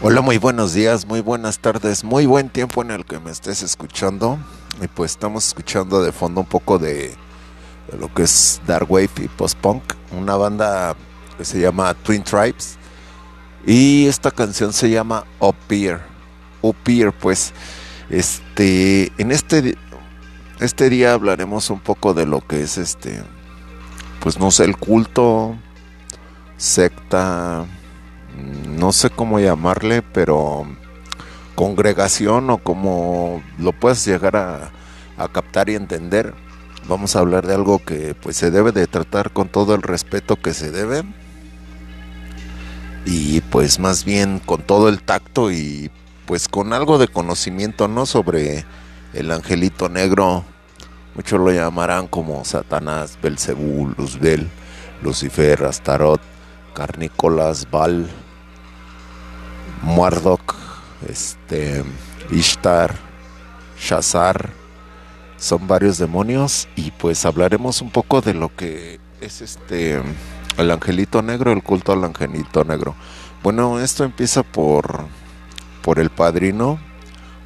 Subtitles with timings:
[0.00, 3.64] Hola, muy buenos días, muy buenas tardes, muy buen tiempo en el que me estés
[3.64, 4.38] escuchando.
[4.80, 7.16] Y pues estamos escuchando de fondo un poco de,
[7.90, 9.82] de lo que es Dark Wave y Post Punk,
[10.12, 10.94] una banda
[11.36, 12.78] que se llama Twin Tribes.
[13.66, 15.98] Y esta canción se llama Up Here.
[16.62, 17.52] Up Here, pues,
[18.08, 19.76] este, en este,
[20.60, 23.20] este día hablaremos un poco de lo que es este,
[24.20, 25.56] pues no sé, el culto,
[26.56, 27.66] secta,
[28.78, 30.66] no sé cómo llamarle, pero
[31.54, 34.70] congregación o como lo puedes llegar a,
[35.32, 36.34] captar y entender.
[36.88, 40.36] Vamos a hablar de algo que pues se debe de tratar con todo el respeto
[40.36, 41.02] que se debe
[43.04, 45.90] y pues más bien con todo el tacto y
[46.26, 48.06] pues con algo de conocimiento, ¿no?
[48.06, 48.64] Sobre
[49.12, 50.44] el angelito negro.
[51.16, 54.48] Muchos lo llamarán como Satanás, Belzebú, Luzbel,
[55.02, 56.20] Lucifer, Astarot,
[56.74, 58.08] Carnícolas, Baal,
[59.82, 60.54] Muardok,
[61.08, 61.84] este,
[62.30, 62.94] Ishtar,
[63.78, 64.50] Shazar,
[65.36, 70.02] son varios demonios y pues hablaremos un poco de lo que es este
[70.56, 72.96] el angelito negro, el culto al angelito negro.
[73.42, 75.04] Bueno, esto empieza por
[75.82, 76.78] por el padrino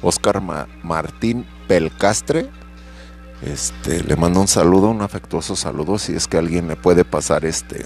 [0.01, 2.49] Oscar Ma Martín Pelcastre.
[3.43, 7.45] Este, le mando un saludo, un afectuoso saludo si es que alguien le puede pasar
[7.45, 7.85] este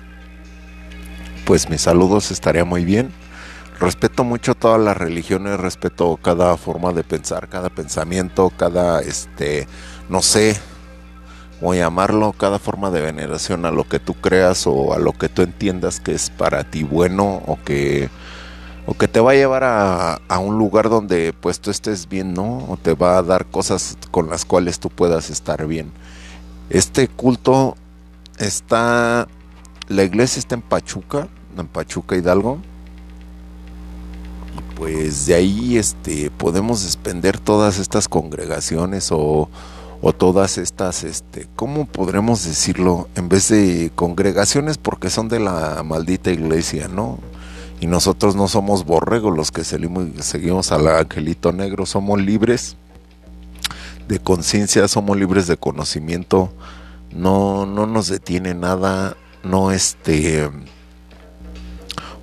[1.47, 3.11] pues mis saludos estaría muy bien
[3.79, 9.67] respeto mucho todas las religiones, respeto cada forma de pensar, cada pensamiento, cada, este,
[10.09, 10.57] no sé,
[11.59, 15.29] cómo llamarlo, cada forma de veneración a lo que tú creas o a lo que
[15.29, 18.09] tú entiendas que es para ti bueno o que,
[18.85, 22.33] o que te va a llevar a, a un lugar donde pues tú estés bien,
[22.33, 22.65] ¿no?
[22.69, 25.91] O te va a dar cosas con las cuales tú puedas estar bien.
[26.69, 27.75] Este culto
[28.39, 29.27] está,
[29.87, 32.59] la iglesia está en Pachuca, en Pachuca Hidalgo
[34.75, 39.49] pues de ahí este podemos desprender todas estas congregaciones o,
[40.01, 45.83] o, todas estas este cómo podremos decirlo en vez de congregaciones porque son de la
[45.83, 47.19] maldita iglesia no
[47.79, 52.75] y nosotros no somos borregos los que seguimos al angelito negro somos libres
[54.07, 56.51] de conciencia somos libres de conocimiento.
[57.11, 60.49] No no nos detiene nada no este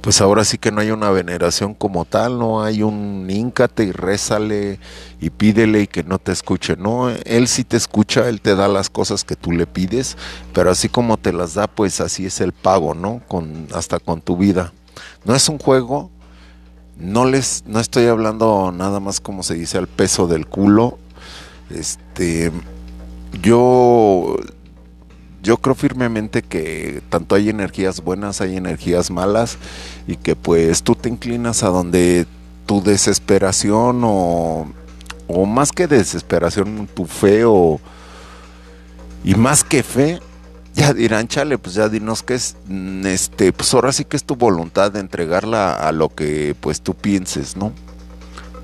[0.04, 3.90] pues ahora sí que no hay una veneración como tal, no hay un íncate y
[3.90, 4.78] rézale
[5.18, 8.68] y pídele y que no te escuche, no, él sí te escucha, él te da
[8.68, 10.18] las cosas que tú le pides,
[10.52, 13.22] pero así como te las da, pues así es el pago, ¿no?
[13.28, 14.74] Con hasta con tu vida.
[15.24, 16.10] No es un juego,
[16.98, 20.98] no les no estoy hablando nada más como se dice al peso del culo.
[21.70, 22.52] Este
[23.40, 24.36] yo
[25.44, 29.58] yo creo firmemente que tanto hay energías buenas, hay energías malas
[30.08, 32.26] y que pues tú te inclinas a donde
[32.66, 34.66] tu desesperación o,
[35.28, 37.78] o más que desesperación, tu fe o
[39.22, 40.20] y más que fe,
[40.74, 42.56] ya dirán, chale, pues ya dinos que es,
[43.04, 46.94] este, pues ahora sí que es tu voluntad de entregarla a lo que pues tú
[46.94, 47.72] pienses, ¿no?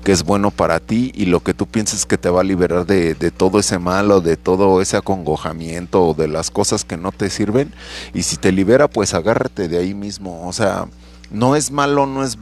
[0.03, 2.85] Que es bueno para ti y lo que tú pienses que te va a liberar
[2.85, 7.11] de, todo ese mal o de todo ese acongojamiento o de las cosas que no
[7.11, 7.73] te sirven.
[8.13, 10.47] Y si te libera, pues agárrate de ahí mismo.
[10.47, 10.87] O sea,
[11.29, 12.37] no es malo, no es...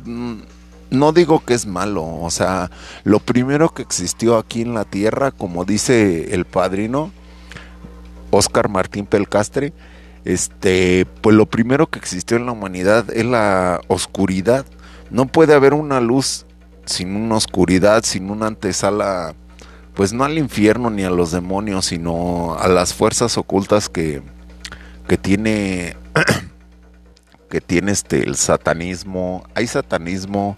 [0.92, 2.72] No digo que es malo, o sea,
[3.04, 7.12] lo primero que existió aquí en la tierra, como dice el padrino
[8.32, 9.72] Oscar Martín Pelcastre,
[10.26, 14.66] este, pues lo primero que existió en la humanidad es la oscuridad.
[15.12, 16.48] No puede haber una luz
[16.90, 19.36] sin una oscuridad, sin una antesala,
[19.94, 24.24] pues no al infierno ni a los demonios, sino a las fuerzas ocultas que,
[25.08, 25.96] que tiene
[27.50, 30.58] que tiene este el satanismo, hay satanismo,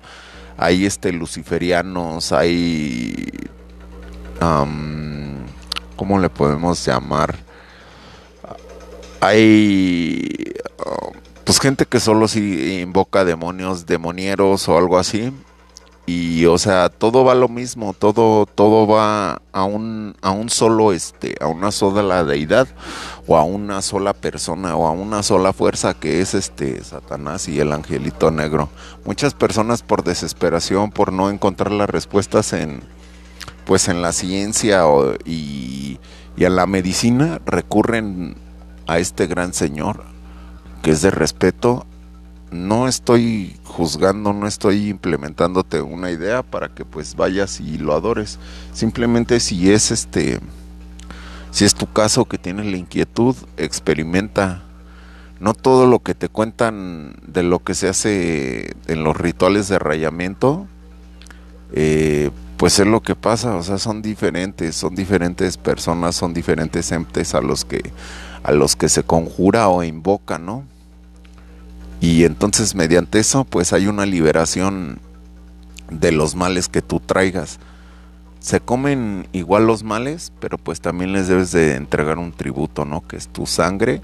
[0.58, 3.30] hay este luciferianos, hay
[5.98, 7.36] ¿cómo le podemos llamar?
[9.20, 10.54] Hay
[11.44, 15.32] pues gente que solo si invoca demonios, demonieros o algo así
[16.12, 20.92] y o sea todo va lo mismo todo todo va a un a un solo
[20.92, 22.68] este a una sola deidad
[23.28, 27.60] o a una sola persona o a una sola fuerza que es este Satanás y
[27.60, 28.70] el angelito negro.
[29.06, 32.82] Muchas personas por desesperación por no encontrar las respuestas en
[33.66, 34.84] pues en la ciencia
[35.24, 36.00] y,
[36.36, 38.36] y a la medicina recurren
[38.88, 40.04] a este gran señor
[40.82, 41.86] que es de respeto
[42.52, 48.40] no estoy juzgando, no estoy implementándote una idea para que pues vayas y lo adores.
[48.74, 50.40] Simplemente si es este
[51.52, 54.64] si es tu caso que tienes la inquietud, experimenta.
[55.40, 59.80] no todo lo que te cuentan de lo que se hace en los rituales de
[59.80, 60.68] rayamiento,
[61.74, 66.92] eh, pues es lo que pasa, o sea, son diferentes, son diferentes personas, son diferentes
[66.92, 67.82] entes a los que
[68.44, 70.64] a los que se conjura o invoca, ¿no?
[72.02, 75.00] Y entonces mediante eso, pues hay una liberación
[75.92, 77.60] de los males que tú traigas.
[78.40, 83.08] Se comen igual los males, pero pues también les debes de entregar un tributo, ¿no?
[83.08, 84.02] Que es tu sangre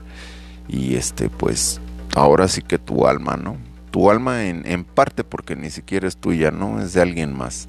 [0.68, 1.82] y este, pues
[2.16, 3.58] ahora sí que tu alma, ¿no?
[3.90, 6.80] Tu alma en, en parte porque ni siquiera es tuya, ¿no?
[6.80, 7.68] Es de alguien más.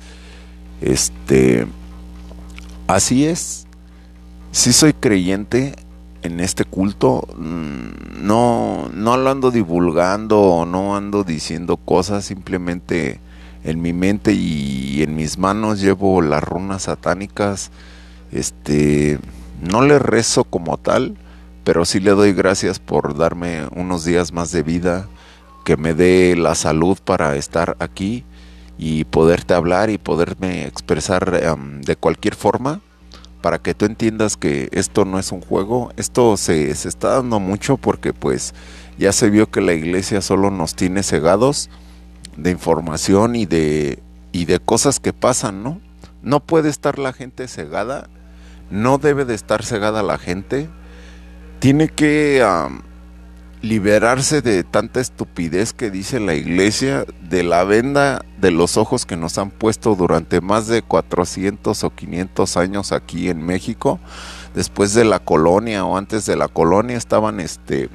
[0.83, 1.67] Este,
[2.87, 3.67] así es.
[4.53, 5.75] Si soy creyente
[6.29, 13.19] en este culto, mm, no, no lo ando divulgando o no ando diciendo cosas, simplemente
[13.65, 17.71] en mi mente y en mis manos llevo las runas satánicas.
[18.31, 19.19] Este,
[19.63, 21.17] no le rezo como tal,
[21.65, 25.09] pero sí le doy gracias por darme unos días más de vida,
[25.65, 28.25] que me dé la salud para estar aquí
[28.79, 32.81] y poderte hablar y poderme expresar em, de cualquier forma
[33.49, 37.41] para que tú entiendas que esto no es un juego, esto se, se, está dando
[37.41, 38.53] mucho porque pues
[38.99, 41.71] ya se vio que la iglesia solo nos tiene cegados
[42.37, 44.03] de información y de,
[44.33, 45.81] y de cosas que pasan, ¿no?
[46.21, 48.11] No puede estar la gente cegada,
[48.71, 50.69] no debe de estar cegada la gente,
[51.59, 52.45] tiene que
[53.61, 59.17] liberarse de tanta estupidez que dice la iglesia, de la venda de los ojos que
[59.17, 63.99] nos han puesto durante más de 400 o 500 años aquí en México.
[64.55, 67.89] Después de la colonia o antes de la colonia estaban este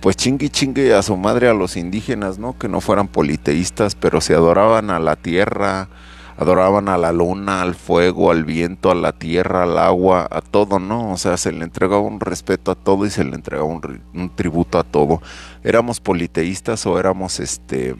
[0.00, 2.56] pues chingue chingue a su madre a los indígenas, ¿no?
[2.56, 5.88] Que no fueran politeístas, pero se adoraban a la tierra,
[6.38, 10.78] adoraban a la luna, al fuego, al viento, a la tierra, al agua, a todo,
[10.78, 11.12] ¿no?
[11.12, 14.78] O sea, se le entregaba un respeto a todo y se le entregaba un, tributo
[14.78, 15.22] a todo.
[15.64, 17.96] Éramos politeístas o éramos este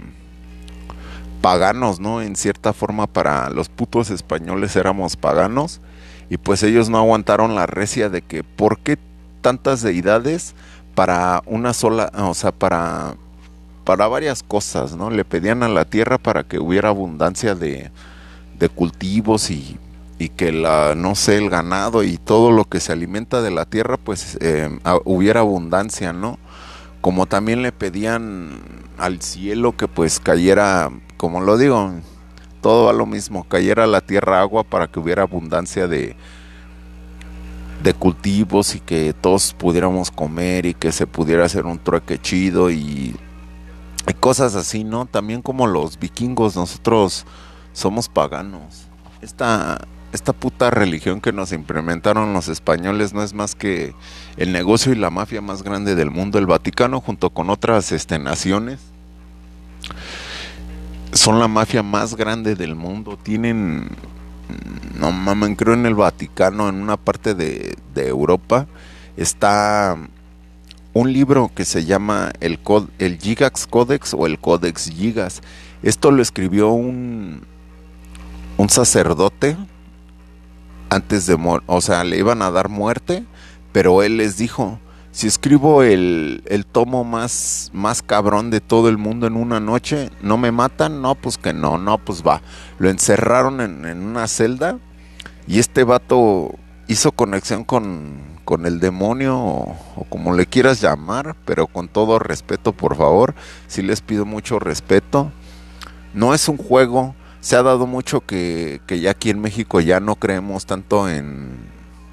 [1.40, 2.20] paganos, ¿no?
[2.20, 5.80] En cierta forma para los putos españoles éramos paganos
[6.28, 8.98] y pues ellos no aguantaron la recia de que ¿por qué
[9.40, 10.54] tantas deidades
[10.94, 13.14] para una sola, o sea, para
[13.84, 15.10] para varias cosas, ¿no?
[15.10, 17.92] Le pedían a la tierra para que hubiera abundancia de,
[18.58, 19.78] de cultivos y,
[20.18, 23.64] y, que la, no sé, el ganado y todo lo que se alimenta de la
[23.66, 26.38] tierra, pues eh, hubiera abundancia, ¿no?
[27.00, 28.60] Como también le pedían
[28.98, 31.92] al cielo que pues cayera, como lo digo,
[32.60, 36.16] todo a lo mismo, cayera la tierra agua para que hubiera abundancia de,
[37.82, 42.70] de cultivos y que todos pudiéramos comer y que se pudiera hacer un trueque chido
[42.70, 43.14] y,
[44.08, 45.06] y cosas así, ¿no?
[45.06, 47.26] También como los vikingos, nosotros
[47.76, 48.86] somos paganos.
[49.20, 53.94] Esta, esta puta religión que nos implementaron los españoles no es más que
[54.38, 56.38] el negocio y la mafia más grande del mundo.
[56.38, 58.80] El Vaticano junto con otras este, naciones
[61.12, 63.18] son la mafia más grande del mundo.
[63.22, 63.90] Tienen,
[64.98, 68.66] no mames, creo en el Vaticano, en una parte de, de Europa,
[69.18, 69.98] está
[70.94, 72.58] un libro que se llama el,
[72.98, 75.42] el Gigax Codex o el Codex Gigas.
[75.82, 77.42] Esto lo escribió un,
[78.56, 79.56] un sacerdote
[80.90, 83.24] antes de morir, o sea, le iban a dar muerte,
[83.72, 84.78] pero él les dijo,
[85.10, 90.10] si escribo el, el, tomo más, más cabrón de todo el mundo en una noche,
[90.20, 91.02] ¿no me matan?
[91.02, 92.42] No, pues que no, no, pues va.
[92.78, 94.78] Lo encerraron en, en una celda
[95.46, 96.54] y este vato
[96.86, 102.18] hizo conexión con, con el demonio o, o, como le quieras llamar, pero con todo
[102.18, 103.34] respeto, por favor,
[103.68, 105.32] si les pido mucho respeto.
[106.14, 107.14] No es un juego,
[107.46, 111.56] se ha dado mucho que, que, ya aquí en México ya no creemos tanto en,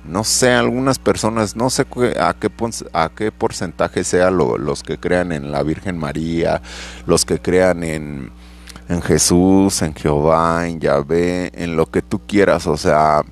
[0.06, 1.88] no sé, algunas personas, no sé
[2.20, 6.62] a qué, a qué porcentaje sea lo, los que crean en la Virgen María,
[7.08, 8.30] los que crean en,
[8.90, 13.24] en Jesús, en Jehová, en Yahvé, en lo que tú quieras, o sea,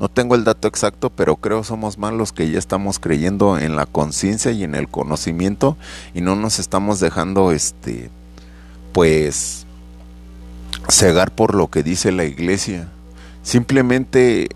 [0.00, 3.76] no tengo el dato exacto, pero creo somos más los que ya estamos creyendo en
[3.76, 5.76] la conciencia y en el conocimiento
[6.14, 8.10] y no nos estamos dejando, este,
[8.92, 9.66] pues,
[10.92, 12.88] cegar por lo que dice la iglesia.
[13.42, 14.48] Simplemente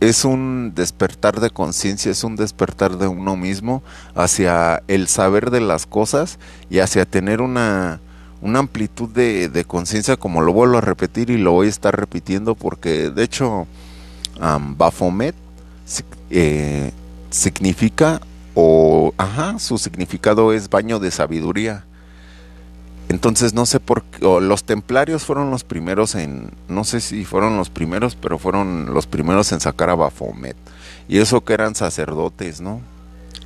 [0.00, 3.82] es un despertar de conciencia, es un despertar de uno mismo
[4.14, 6.38] hacia el saber de las cosas
[6.70, 8.00] y hacia tener una,
[8.40, 12.54] una amplitud de, conciencia, como lo vuelvo a repetir y lo voy a estar repitiendo
[12.54, 13.66] porque de hecho
[14.40, 15.34] um, Bafomet
[16.30, 16.92] eh,
[17.30, 18.20] significa
[18.54, 21.84] o ajá, su significado es baño de sabiduría.
[23.08, 27.56] Entonces no sé por qué, los templarios fueron los primeros en, no sé si fueron
[27.56, 30.56] los primeros, pero fueron los primeros en sacar a Bafomet.
[31.08, 32.80] Y eso que eran sacerdotes, ¿no?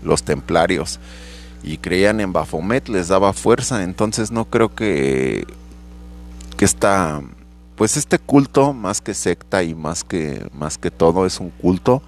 [0.02, 0.99] Los templarios.
[1.64, 5.47] y creían en Bafomet, les daba fuerza, entonces no creo que
[6.57, 7.21] que esta
[7.76, 12.02] pues este culto más que secta y más que más que todo es un culto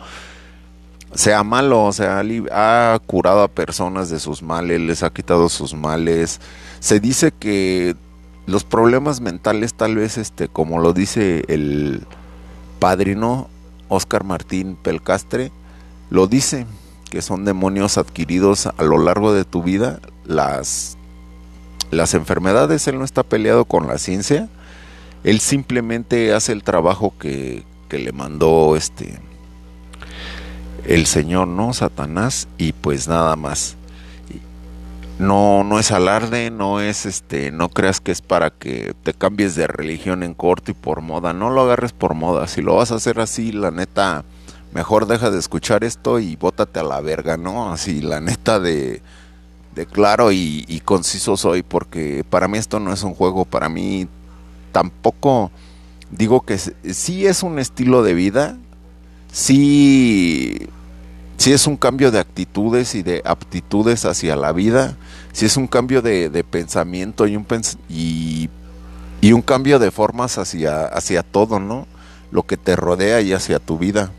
[1.15, 5.75] sea malo, o sea, ha curado a personas de sus males, les ha quitado sus
[5.75, 6.41] males.
[6.81, 7.97] Se dice que
[8.47, 12.03] los problemas mentales tal vez este como lo dice el
[12.79, 13.49] padrino
[13.89, 15.51] Oscar Martín Pelcastre
[16.11, 16.67] lo dice
[17.11, 20.99] que son demonios adquiridos a lo largo de tu vida las
[21.91, 24.49] las enfermedades él no está peleado con la ciencia
[25.23, 29.19] él simplemente hace el trabajo que, que le mandó este
[30.87, 33.77] el señor no satanás y pues nada más.
[35.19, 39.55] No, no es alarde, no es este, no creas que es para que te cambies
[39.55, 42.91] de religión en corto y por moda, no lo agarres por moda, si lo vas
[42.91, 44.25] a hacer así, la neta,
[44.73, 47.73] mejor deja de escuchar esto y bótate a la verga, ¿no?
[47.73, 49.03] Así, la neta de,
[49.77, 53.69] de claro y, y conciso soy, porque para mí esto no es un juego, para
[53.69, 54.09] mí
[54.73, 55.53] tampoco
[56.11, 58.57] digo que sí es un estilo de vida,
[59.31, 60.69] sí
[61.37, 64.97] si es un cambio de actitudes y de aptitudes hacia la vida,
[65.33, 67.47] si es un cambio de, pensamiento y un,
[67.89, 68.49] y,
[69.21, 71.87] y, un cambio de formas hacia, hacia todo, ¿no?
[72.31, 74.11] Lo que te rodea y hacia tu vida.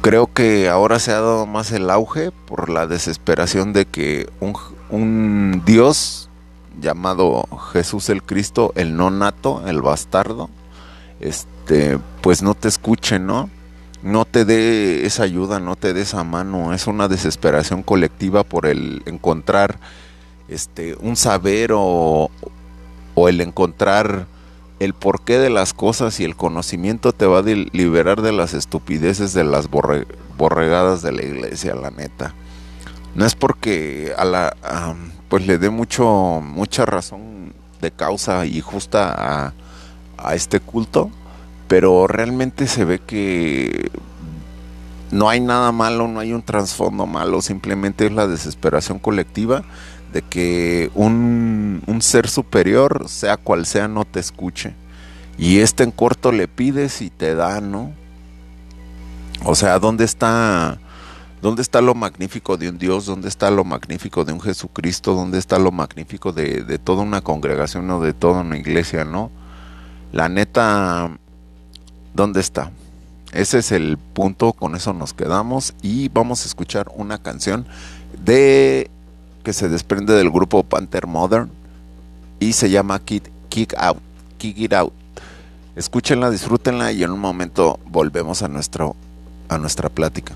[0.00, 4.54] Creo que ahora se ha dado más el auge por la desesperación de que un,
[4.90, 6.30] un Dios
[6.80, 10.48] llamado Jesús el Cristo, el no nato, el bastardo,
[11.20, 13.50] este, pues no te escuche, ¿no?
[14.02, 18.66] No te dé esa ayuda, no te dé esa mano, es una desesperación colectiva por
[18.66, 19.78] el encontrar
[20.48, 22.30] este un saber o,
[23.28, 24.26] el encontrar
[24.78, 29.32] el porqué de las cosas y el conocimiento te va a liberar de las estupideces
[29.32, 32.32] de las borregadas de la iglesia, la neta.
[33.16, 34.54] No es porque a la
[35.28, 39.52] pues le dé mucho mucha razón de causa y justa a,
[40.16, 41.10] a este culto,
[41.68, 43.90] pero realmente se ve que
[45.10, 49.62] no hay nada malo, no hay un trasfondo malo, simplemente es la desesperación colectiva
[50.12, 54.74] de que un, ser superior, sea cual sea, no te escuche.
[55.36, 57.92] Y este en corto le pides y te da, ¿no?
[59.44, 60.78] O sea, ¿dónde está,
[61.42, 63.06] dónde está lo magnífico de un Dios?
[63.06, 65.14] ¿Dónde está lo magnífico de un Jesucristo?
[65.14, 69.30] ¿Dónde está lo magnífico de, de toda una congregación o de toda una iglesia, no?
[70.12, 71.10] La neta,
[72.18, 72.72] ¿Dónde está?
[73.32, 77.64] Ese es el punto, con eso nos quedamos y vamos a escuchar una canción
[78.24, 78.90] de
[79.44, 81.48] que se desprende del grupo Panther Modern
[82.40, 84.00] y se llama Kick, Kick Out,
[84.36, 84.92] Kick It Out.
[85.76, 88.96] Escúchenla, disfrútenla y en un momento volvemos a nuestro
[89.48, 90.34] a nuestra plática.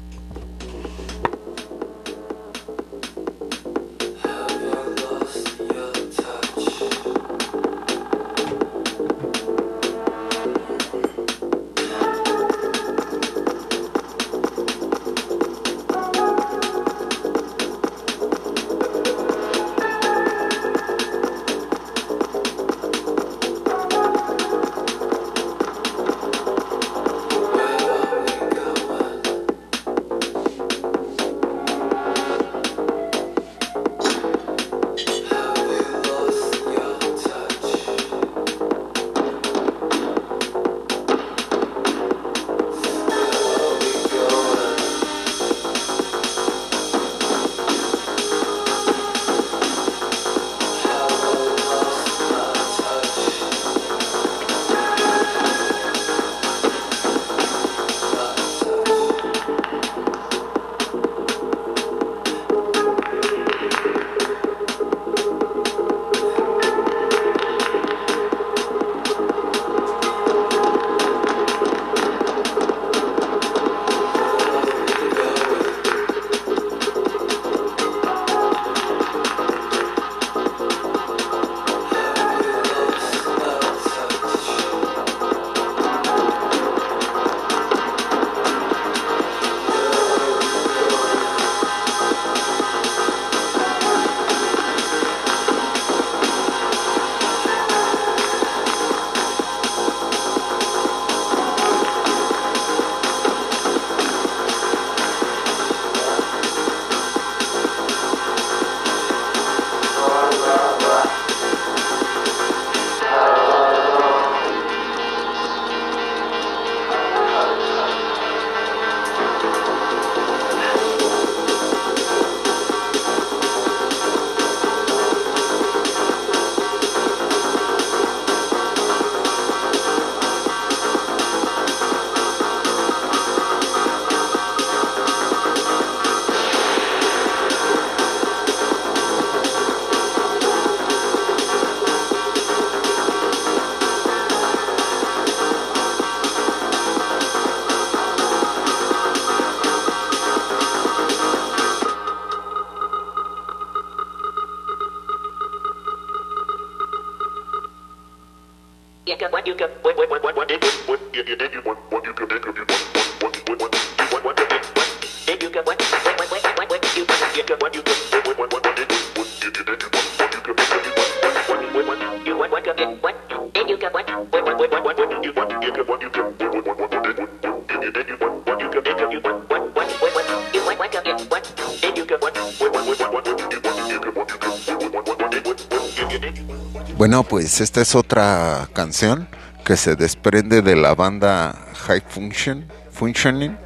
[187.53, 189.29] Pues esta es otra canción
[189.63, 191.55] que se desprende de la banda
[191.87, 193.59] High Function, Functioning.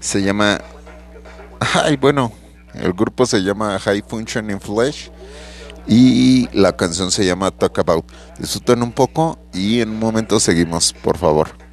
[0.00, 0.58] Se llama.
[1.74, 2.32] Ay, bueno,
[2.72, 5.10] el grupo se llama High Functioning Flesh.
[5.86, 8.10] Y la canción se llama Talk About.
[8.38, 11.65] Disfruten un poco y en un momento seguimos, por favor.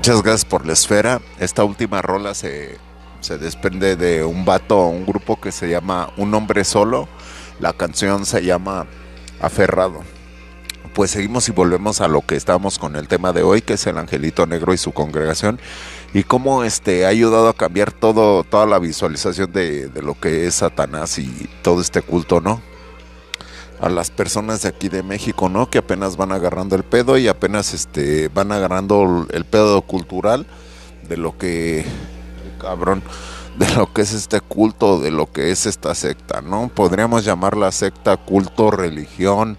[0.00, 1.20] Muchas gracias por la esfera.
[1.38, 2.78] Esta última rola se,
[3.20, 7.06] se desprende de un vato, un grupo que se llama Un hombre solo.
[7.58, 8.86] La canción se llama
[9.42, 10.00] Aferrado.
[10.94, 13.86] Pues seguimos y volvemos a lo que estamos con el tema de hoy, que es
[13.86, 15.60] el Angelito Negro y su congregación,
[16.14, 20.46] y cómo este ha ayudado a cambiar todo, toda la visualización de, de lo que
[20.46, 22.62] es Satanás y todo este culto, ¿no?
[23.80, 25.70] A las personas de aquí de México, ¿no?
[25.70, 30.46] Que apenas van agarrando el pedo y apenas este van agarrando el pedo cultural
[31.08, 31.86] de lo que
[32.60, 33.02] cabrón,
[33.58, 36.68] de lo que es este culto, de lo que es esta secta, ¿no?
[36.68, 39.56] Podríamos llamarla secta, culto, religión,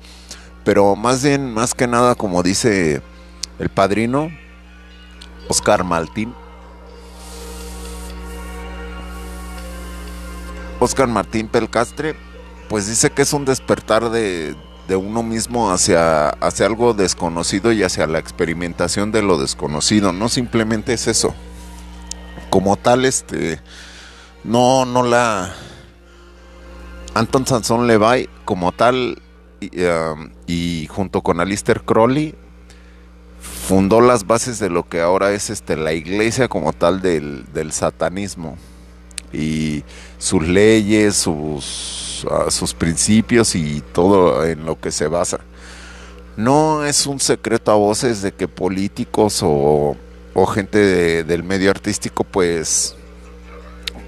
[0.63, 3.01] pero más bien más que nada como dice
[3.57, 4.29] el padrino
[5.49, 6.33] Oscar Martín
[10.79, 12.15] Oscar Martín Pelcastre
[12.71, 14.55] pues dice que es un despertar de,
[14.89, 20.13] uno mismo hacia, hacia algo desconocido y hacia la experimentación de lo desconocido.
[20.13, 21.35] No simplemente es eso.
[22.49, 23.59] Como tal, este,
[24.45, 25.53] no, no la...
[27.13, 29.21] Anton Sansón Levi, como tal,
[29.59, 32.35] y, um, junto con Alistair Crowley,
[33.67, 37.73] fundó las bases de lo que ahora es este, la iglesia como tal del, del
[37.73, 38.57] satanismo.
[39.33, 39.83] Y
[40.17, 42.01] sus leyes, sus
[42.49, 45.39] sus principios y todo en lo que se basa.
[46.37, 49.95] No es un secreto a voces de que políticos o,
[50.53, 52.95] gente del medio artístico, pues,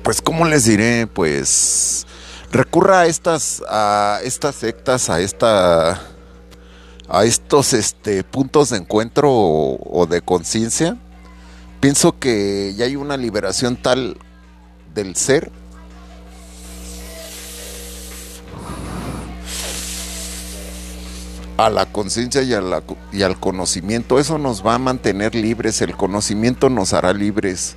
[0.03, 1.07] pues, ¿cómo les diré?
[1.07, 2.05] Pues
[2.51, 6.01] recurra a estas, a estas sectas, a esta,
[7.07, 10.97] a estos este, puntos de encuentro o de conciencia.
[11.79, 14.17] Pienso que ya hay una liberación tal
[14.93, 15.51] del ser
[21.57, 22.53] a la conciencia y,
[23.23, 24.19] al conocimiento.
[24.19, 27.75] Eso nos va a mantener libres, el conocimiento nos hará libres.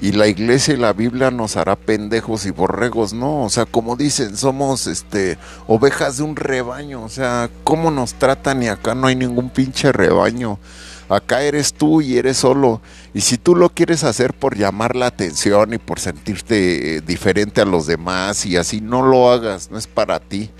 [0.00, 3.42] Y la iglesia y la Biblia nos hará pendejos y borregos, ¿no?
[3.42, 5.36] O sea, como dicen, somos este
[5.66, 9.90] ovejas de un rebaño, o sea, ¿cómo nos tratan y acá no hay ningún pinche
[9.90, 10.60] rebaño?
[11.08, 12.80] Acá eres tú y eres solo.
[13.12, 17.60] Y si tú lo quieres hacer por llamar la atención y por sentirte eh, diferente
[17.60, 20.50] a los demás y así, no lo hagas, no es para ti.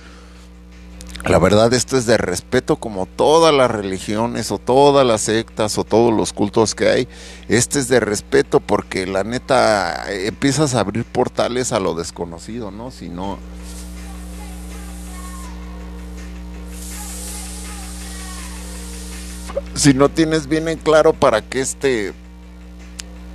[1.28, 5.84] La verdad esto es de respeto como todas las religiones o todas las sectas o
[5.84, 7.08] todos los cultos que hay.
[7.48, 12.90] Este es de respeto porque la neta empiezas a abrir portales a lo desconocido, ¿no?
[12.90, 13.38] Si no...
[19.74, 22.14] Si no tienes bien en claro para qué este...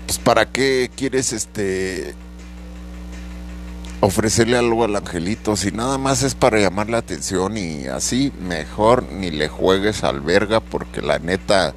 [0.05, 2.15] Pues para qué quieres este
[4.01, 9.03] ofrecerle algo al angelito, si nada más es para llamar la atención y así, mejor
[9.11, 11.73] ni le juegues al verga porque la neta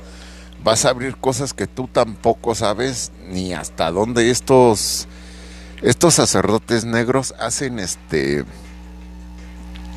[0.63, 5.07] vas a abrir cosas que tú tampoco sabes ni hasta dónde estos
[5.83, 8.45] estos sacerdotes negros hacen este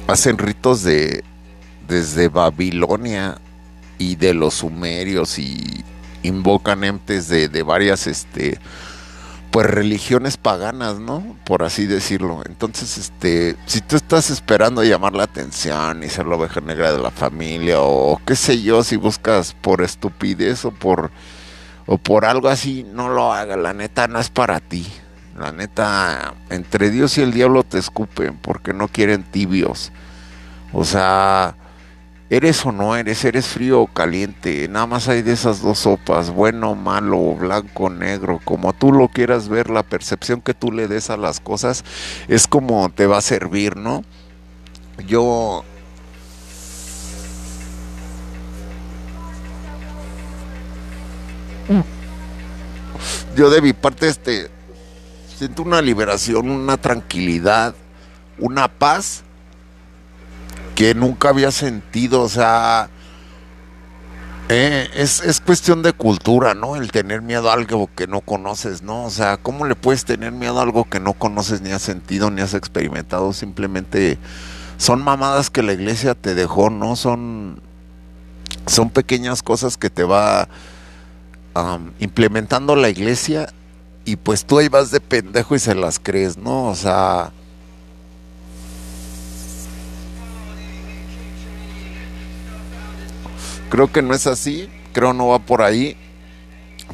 [0.08, 1.24] hacen ritos de
[1.88, 3.40] desde Babilonia
[3.98, 5.84] y de los sumerios y
[6.24, 8.60] invocan entes de, de varias este
[9.52, 11.36] pues religiones paganas, ¿no?
[11.44, 12.42] Por así decirlo.
[12.46, 17.00] Entonces, este, si tú estás esperando llamar la atención y ser la oveja negra de
[17.00, 21.12] la familia o qué sé yo, si buscas por estupidez o por
[21.86, 24.88] o por algo así, no lo haga, la neta no es para ti.
[25.38, 29.92] La neta, entre Dios y el diablo te escupen porque no quieren tibios.
[30.72, 31.56] O sea,
[32.32, 36.30] eres o no eres, eres frío o caliente, nada más hay de esas dos sopas,
[36.30, 41.10] bueno, malo, blanco, negro, como tú lo quieras ver, la percepción que tú le des
[41.10, 41.84] a las cosas
[42.30, 44.06] es como te va a servir, ¿no?
[45.06, 45.66] Yo
[53.36, 54.50] yo de mi parte este
[55.38, 57.76] siento una liberación, una tranquilidad,
[58.40, 59.26] una paz
[60.76, 62.90] que nunca había sentido, o sea,
[64.50, 66.76] eh, es, es, cuestión de cultura, ¿no?
[66.76, 69.06] El tener miedo a algo que no conoces, ¿no?
[69.06, 72.32] O sea, ¿cómo le puedes tener miedo a algo que no conoces, ni has sentido,
[72.32, 73.32] ni has experimentado?
[73.32, 74.18] Simplemente
[74.78, 76.96] son mamadas que la iglesia te dejó, ¿no?
[76.96, 77.62] Son,
[78.68, 80.50] son pequeñas cosas que te va
[82.00, 83.54] implementando la iglesia
[84.06, 86.68] y pues tú ahí vas de pendejo y se las crees, ¿no?
[86.68, 87.32] O sea
[93.72, 95.96] Creo que no es así, creo no va por ahí.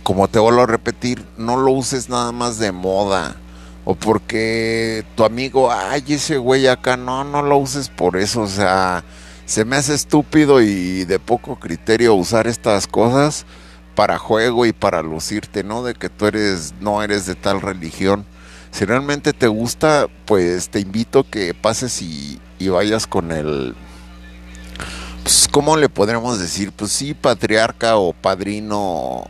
[0.03, 3.35] Como te vuelvo a repetir, no lo uses nada más de moda.
[3.83, 8.41] O porque tu amigo, ay, ese güey acá, no, no lo uses por eso.
[8.41, 9.03] O sea,
[9.47, 13.47] se me hace estúpido y de poco criterio usar estas cosas
[13.95, 15.81] para juego y para lucirte, ¿no?
[15.81, 18.23] De que tú eres, no eres de tal religión.
[18.69, 23.73] Si realmente te gusta, pues te invito que pases y vayas con el,
[25.27, 26.71] pues, ¿cómo le podríamos decir?
[26.71, 29.25] Pues sí, patriarca o padrino,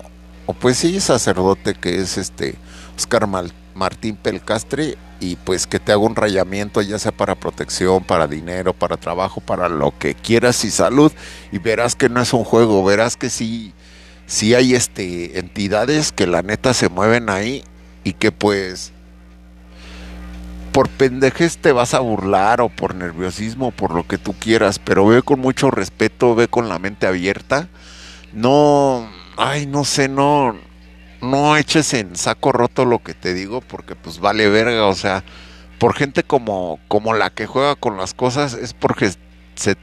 [0.46, 2.54] o pues sí, sacerdote que es este
[2.96, 3.28] Oscar
[3.74, 8.74] Martín Pelcastre y pues que te haga un rayamiento ya sea para protección, para dinero,
[8.74, 11.12] para trabajo, para lo que quieras y salud
[11.52, 13.74] y verás que no es un juego, verás que sí,
[14.28, 17.64] sí hay este entidades que la neta se mueven ahí
[18.04, 18.94] y que pues
[20.78, 25.08] por pendejes te vas a burlar o por nerviosismo, por lo que tú quieras, pero
[25.08, 27.68] ve con mucho respeto, ve con la mente abierta.
[28.32, 30.56] No, ay, no sé, no,
[31.20, 35.24] no eches en saco roto lo que te digo porque pues vale verga, o sea,
[35.80, 39.10] por gente como, como la que juega con las cosas es porque
[39.56, 39.78] se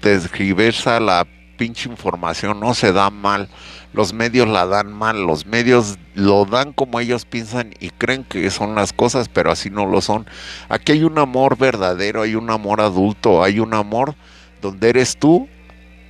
[0.00, 3.48] desgiversa la pinche información, no se da mal,
[3.92, 8.50] los medios la dan mal, los medios lo dan como ellos piensan y creen que
[8.50, 10.26] son las cosas, pero así no lo son.
[10.68, 14.14] Aquí hay un amor verdadero, hay un amor adulto, hay un amor
[14.60, 15.48] donde eres tú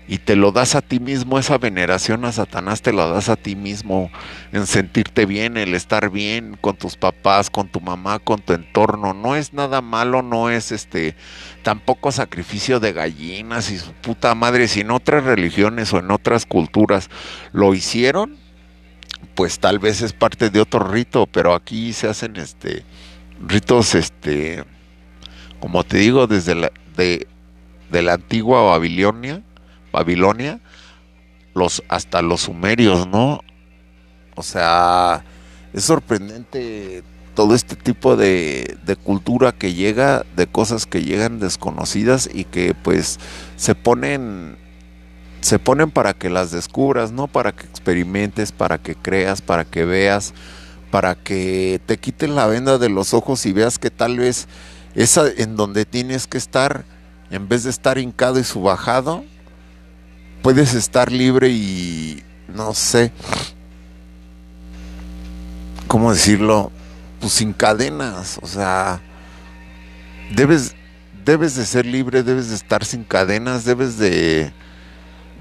[0.06, 3.36] y te lo das a ti mismo, esa veneración a Satanás te lo das a
[3.36, 4.10] ti mismo,
[4.52, 9.14] en sentirte bien, el estar bien con tus papás, con tu mamá, con tu entorno,
[9.14, 11.16] no es nada malo, no es este
[11.62, 16.44] tampoco sacrificio de gallinas y su puta madre, si en otras religiones o en otras
[16.44, 17.08] culturas
[17.52, 18.36] lo hicieron,
[19.34, 22.84] pues tal vez es parte de otro rito, pero aquí se hacen este
[23.40, 24.64] ritos este
[25.58, 27.26] como te digo desde la de,
[27.90, 29.42] de la antigua Babilonia
[29.94, 30.60] Babilonia,
[31.54, 33.40] los, hasta los sumerios, ¿no?
[34.34, 35.24] O sea,
[35.72, 37.04] es sorprendente
[37.34, 43.18] todo este tipo de, cultura que llega, de cosas que llegan desconocidas y que pues
[43.56, 44.56] se ponen,
[45.40, 47.28] se ponen para que las descubras, ¿no?
[47.28, 50.34] Para que experimentes, para que creas, para que veas,
[50.90, 54.48] para que te quiten la venda de los ojos y veas que tal vez
[54.96, 56.84] esa en donde tienes que estar,
[57.30, 59.24] en vez de estar hincado y subajado,
[60.44, 63.12] puedes estar libre y no sé
[65.88, 66.70] cómo decirlo,
[67.18, 69.00] pues sin cadenas, o sea,
[70.36, 70.76] debes
[71.24, 74.52] debes de ser libre, debes de estar sin cadenas, debes de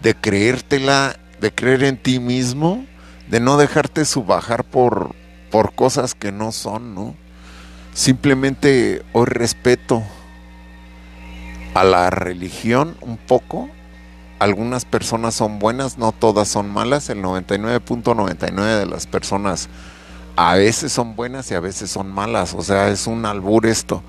[0.02, 2.86] de creértela, de creer en ti mismo,
[3.28, 5.14] de no dejarte subajar por
[5.52, 7.14] por cosas que no son, ¿no?
[7.94, 10.02] Simplemente hoy respeto
[11.74, 13.70] a la religión un poco
[14.44, 19.70] algunas personas son buenas, no todas son malas, el 99.99 de las personas
[20.36, 24.04] a veces son buenas y a veces son malas, o sea, es un albur esto,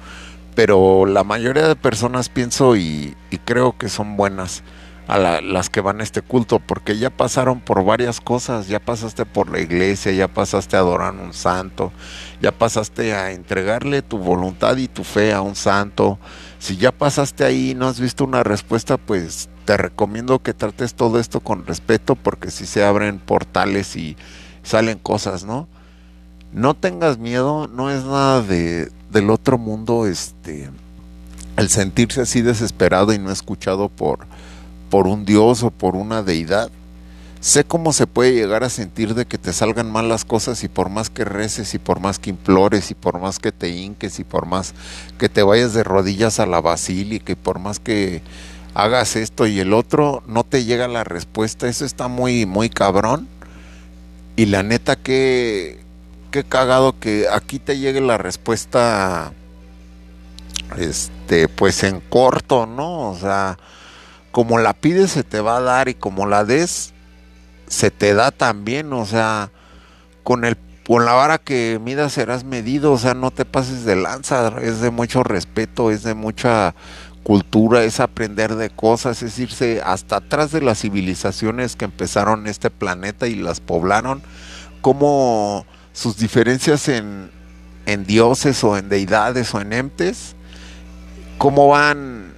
[0.57, 4.65] pero la mayoría de personas pienso y, creo que son buenas
[5.07, 9.27] a las que van a este culto, porque ya pasaron por varias cosas, ya pasaste
[9.27, 11.93] por la iglesia, ya pasaste a adorar a un santo,
[12.41, 16.19] ya pasaste a entregarle tu voluntad y tu fe a un santo,
[16.59, 20.95] si ya pasaste ahí y no has visto una respuesta, pues te recomiendo que trates
[20.95, 24.17] todo esto con respeto porque si se abren portales y
[24.63, 25.69] salen cosas, ¿no?
[26.53, 30.71] No tengas miedo, no es nada de, del otro mundo, este,
[31.57, 34.27] el sentirse así desesperado y no escuchado por,
[34.91, 36.71] por un dios o por una deidad.
[37.41, 40.69] Sé cómo se puede llegar a sentir de que te salgan mal las cosas y
[40.69, 44.19] por más que reces y por más que implores y por más que te hinques
[44.19, 44.75] y por más
[45.19, 48.23] que te vayas de rodillas a la basílica y por más que
[48.75, 51.69] hagas esto y el otro, no te llega la respuesta.
[51.69, 53.29] Eso está muy, muy cabrón.
[54.37, 55.81] Y la neta que,
[56.31, 59.33] qué cagado que aquí te llegue la respuesta,
[60.77, 63.11] este, pues en corto, ¿no?
[63.11, 63.59] O sea,
[64.33, 66.93] como la pides se te va a dar y como la des,
[67.69, 69.51] se te da también, o sea,
[70.25, 73.97] con el con la vara que midas serás medido, o sea, no te pases de
[73.97, 76.75] lanza, es de mucho respeto, es de mucha
[77.25, 82.71] cultura, es aprender de cosas, es irse hasta atrás de las civilizaciones que empezaron este
[82.71, 84.23] planeta y las poblaron,
[84.83, 87.31] como sus diferencias en,
[87.87, 90.37] en dioses o en deidades o en entes,
[91.39, 92.35] cómo van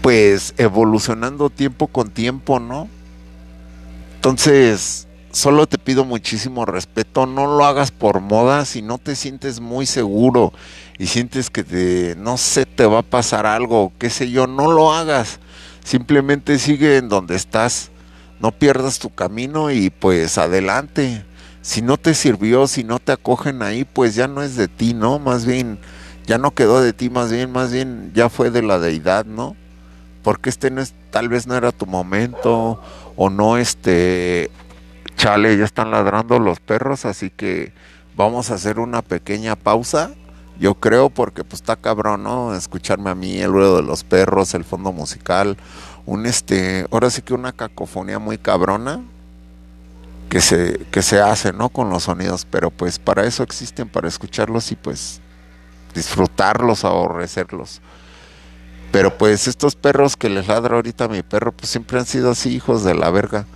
[0.00, 2.88] pues evolucionando tiempo con tiempo, ¿no?
[4.14, 9.60] Entonces, solo te pido muchísimo respeto, no lo hagas por moda si no te sientes
[9.60, 10.52] muy seguro
[10.98, 14.70] y sientes que te, no sé, te va a pasar algo, qué sé yo, no
[14.72, 15.40] lo hagas.
[15.84, 17.90] Simplemente sigue en donde estás,
[18.40, 21.24] no pierdas tu camino y pues adelante.
[21.60, 24.94] Si no te sirvió, si no te acogen ahí, pues ya no es de ti,
[24.94, 25.18] ¿no?
[25.18, 25.78] Más bien,
[26.26, 29.56] ya no quedó de ti, más bien, más bien ya fue de la deidad, ¿no?
[30.22, 32.80] Porque este no es, tal vez no era tu momento,
[33.16, 34.50] o no, este,
[35.16, 37.72] chale, ya están ladrando los perros, así que
[38.16, 40.12] vamos a hacer una pequeña pausa.
[40.58, 42.54] Yo creo porque pues está cabrón, ¿no?
[42.54, 45.56] Escucharme a mí el ruido de los perros, el fondo musical,
[46.06, 49.00] un este, ahora sí que una cacofonía muy cabrona
[50.28, 51.68] que se que se hace, ¿no?
[51.68, 55.20] Con los sonidos, pero pues para eso existen para escucharlos y pues
[55.94, 57.80] disfrutarlos, aborrecerlos.
[58.92, 62.30] Pero pues estos perros que les ladra ahorita a mi perro, pues siempre han sido
[62.30, 63.46] así, hijos de la verga.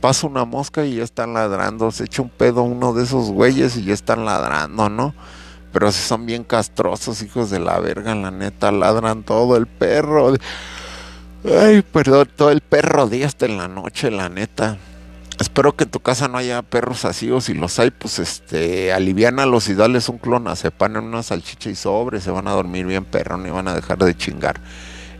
[0.00, 1.90] Pasa una mosca y ya están ladrando.
[1.90, 5.14] Se echa un pedo uno de esos güeyes y ya están ladrando, ¿no?
[5.76, 10.32] Pero si son bien castrosos, hijos de la verga, la neta, ladran todo el perro.
[11.44, 14.78] Ay, perdón, todo el perro día hasta en la noche, la neta.
[15.38, 18.90] Espero que en tu casa no haya perros así o si los hay, pues este,
[18.94, 23.04] aliviánalos y dales un clonazepam en una salchicha y sobre, se van a dormir bien
[23.04, 24.58] perrón y van a dejar de chingar.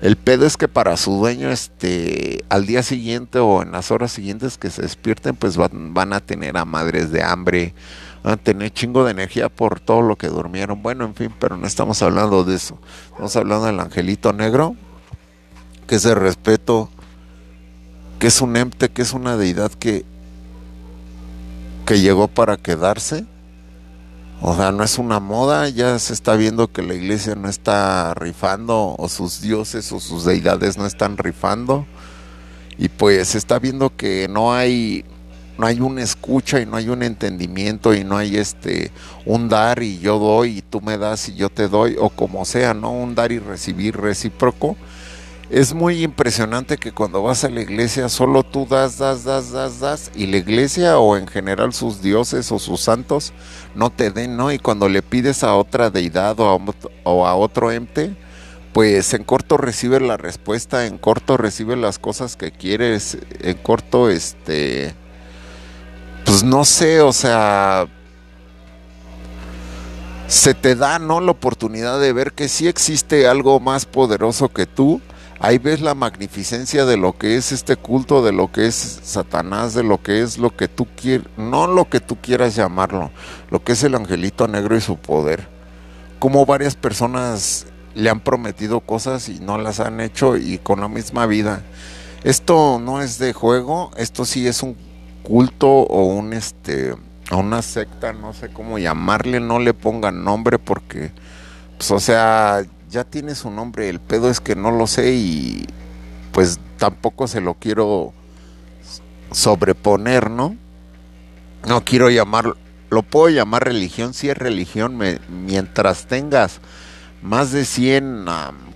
[0.03, 4.13] El pedo es que para su dueño, este, al día siguiente o en las horas
[4.13, 7.75] siguientes que se despierten, pues van, a tener a madres de hambre,
[8.33, 10.83] a tener chingo de energía por todo lo que durmieron.
[10.83, 12.79] Bueno, en fin, pero no estamos hablando de eso.
[13.07, 14.75] Estamos hablando del angelito negro,
[15.87, 16.91] que es el respeto
[18.19, 20.05] que es un ente, que es una deidad que,
[21.85, 23.27] que llegó para quedarse.
[24.41, 28.15] O sea, no es una moda, ya se está viendo que la iglesia no está
[28.15, 31.87] rifando, o sus dioses o sus deidades no están rifando.
[32.79, 35.05] Y pues se está viendo que no hay,
[35.59, 38.91] no hay una escucha y no hay un entendimiento y no hay este
[39.25, 42.45] un dar y yo doy y tú me das y yo te doy, o como
[42.45, 42.93] sea, ¿no?
[42.93, 44.77] Un dar y recibir recíproco
[45.49, 49.79] es muy impresionante que cuando vas a la iglesia solo tú das, das, das, das,
[49.79, 53.33] das, y la iglesia o en general sus dioses o sus santos
[53.75, 54.51] no te den, ¿no?
[54.51, 56.59] Y cuando le pides a otra deidad o a,
[57.05, 58.17] o a otro ente,
[58.73, 64.11] pues en corto recibe la respuesta, en corto recibe las cosas que quieres, en corto,
[64.11, 64.95] este,
[66.27, 67.87] pues no sé, o sea,
[70.29, 71.21] se te da, ¿no?
[71.21, 75.01] La oportunidad de ver que sí existe algo más poderoso que tú
[75.41, 79.75] ahí ves la magnificencia de lo que es este culto, de lo que es Satanás,
[79.75, 83.11] de lo que es lo que tú quieres, no lo que tú quieras llamarlo,
[83.51, 85.49] lo que es el angelito negro y su poder.
[86.19, 90.89] Como varias personas le han prometido cosas y no las han hecho y con la
[90.89, 91.63] misma vida.
[92.25, 94.77] Esto no es de juego, esto sí es un
[95.27, 96.95] culto o un este
[97.33, 101.11] una secta, no sé cómo llamarle, no le pongan nombre porque
[101.77, 105.67] pues o sea, ya tiene su nombre, el pedo es que no lo sé y
[106.31, 108.13] pues tampoco se lo quiero
[109.33, 110.57] sobreponer, ¿no?
[111.67, 112.57] No quiero llamarlo,
[112.91, 114.97] lo puedo llamar religión, si es religión,
[115.29, 116.61] mientras tengas
[117.23, 118.27] más de 100,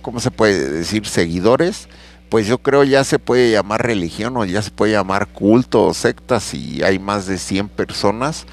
[0.01, 1.07] ¿cómo se puede decir?
[1.07, 1.87] Seguidores,
[2.31, 5.93] pues yo creo ya se puede llamar religión o ya se puede llamar culto o
[5.93, 8.45] secta si hay más de 100 personas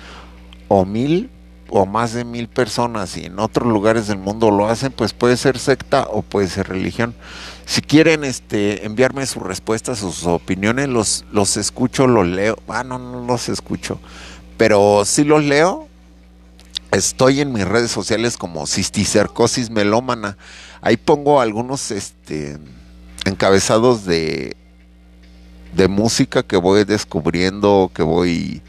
[0.67, 1.31] o mil
[1.71, 5.37] o más de mil personas y en otros lugares del mundo lo hacen, pues puede
[5.37, 7.15] ser secta o puede ser religión.
[7.67, 12.59] Si quieren este, enviarme sus respuestas, sus opiniones, los, los escucho, los leo.
[12.67, 14.01] Ah, no, no los escucho.
[14.57, 15.87] Pero si los leo.
[16.91, 20.39] Estoy en mis redes sociales como cisticercosis melómana.
[20.81, 22.57] Ahí pongo algunos este,
[23.29, 24.57] encabezados de,
[25.75, 28.63] de música que voy descubriendo, que voy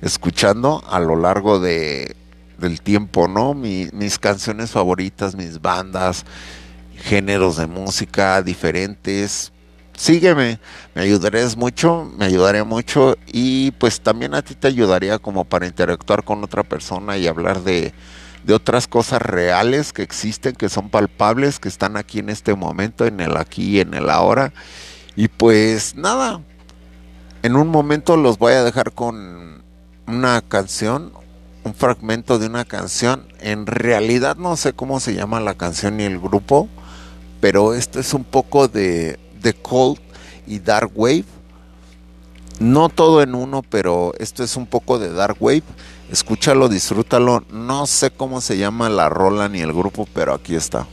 [0.00, 2.16] escuchando a lo largo de
[2.62, 3.54] del tiempo, ¿no?
[3.54, 6.24] mis canciones favoritas, mis bandas,
[6.96, 9.52] géneros de música diferentes.
[9.94, 10.58] Sígueme,
[10.94, 15.66] me ayudarías mucho, me ayudaría mucho y pues también a ti te ayudaría como para
[15.66, 17.92] interactuar con otra persona y hablar de,
[18.44, 23.06] de otras cosas reales que existen, que son palpables, que están aquí en este momento,
[23.06, 24.52] en el aquí y en el ahora.
[25.14, 26.40] Y pues nada,
[27.42, 29.62] en un momento los voy a dejar con
[30.06, 31.12] una canción,
[31.64, 33.26] un fragmento de una canción.
[33.40, 36.68] En realidad no sé cómo se llama la canción ni el grupo,
[37.40, 39.98] pero esto es un poco de, de Cold
[40.46, 41.24] y Dark Wave.
[42.58, 45.64] No todo en uno, pero esto es un poco de Dark Wave.
[46.12, 47.42] Escúchalo, disfrútalo.
[47.50, 50.86] No sé cómo se llama la rola ni el grupo, pero aquí está.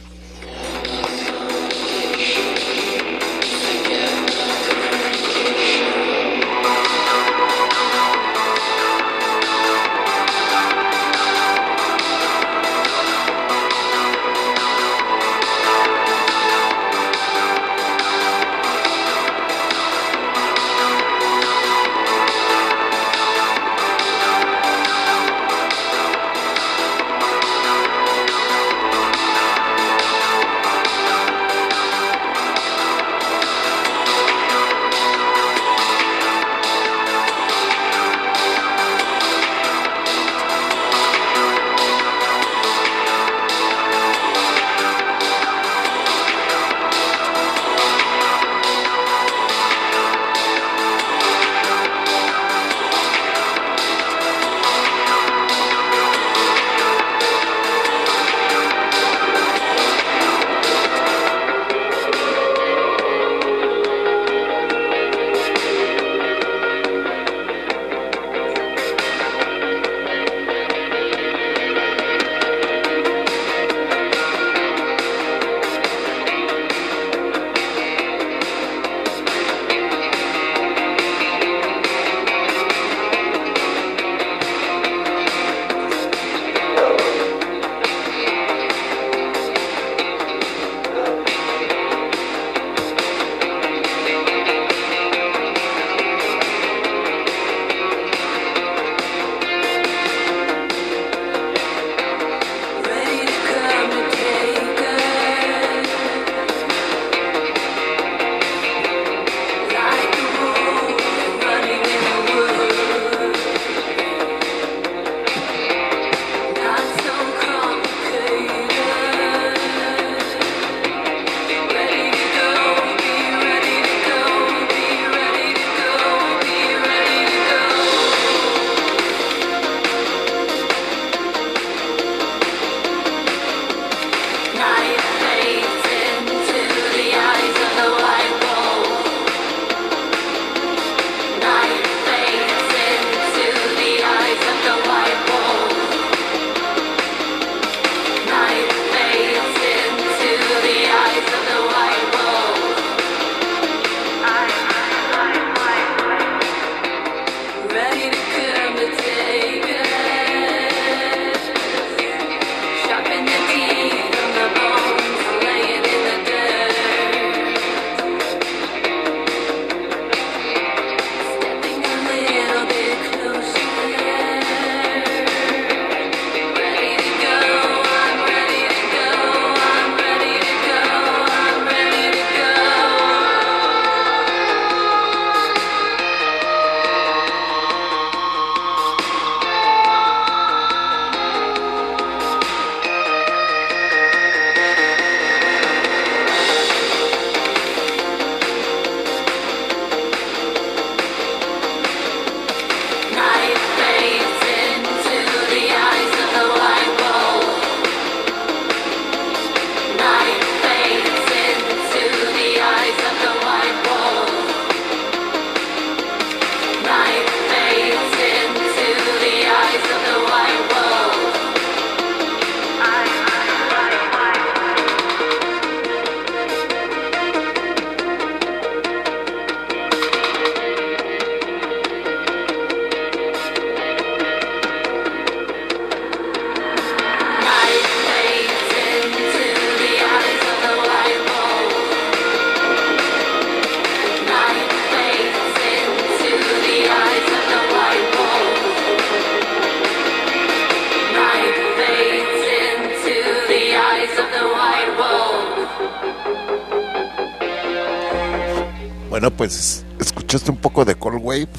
[259.20, 261.50] Bueno, pues escuchaste un poco de Cold Wave.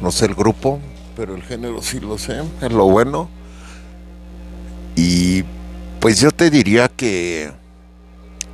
[0.00, 0.78] No sé el grupo,
[1.16, 3.28] pero el género sí lo sé, es lo bueno.
[4.94, 5.42] Y
[5.98, 7.50] pues yo te diría que